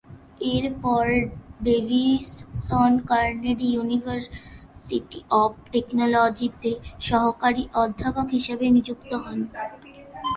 [0.55, 1.05] এরপর
[1.65, 6.71] Davisson Carnegie Institute of টেকনোলজিতে
[7.09, 9.39] সহকারী অধ্যাপক হিসেবে নিযুক্ত হন।